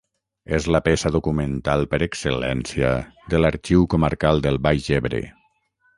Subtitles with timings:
[0.57, 2.91] És la peça documental per excel·lència
[3.35, 5.25] de l’Arxiu Comarcal del Baix Ebre.